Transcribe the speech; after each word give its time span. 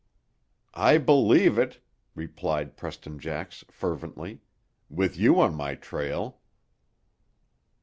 "I 0.73 0.97
believe 0.97 1.59
it," 1.59 1.79
replied 2.15 2.75
Preston 2.75 3.19
Jax 3.19 3.63
fervently, 3.69 4.41
"with 4.89 5.15
you 5.15 5.39
on 5.39 5.53
my 5.53 5.75
trail." 5.75 6.39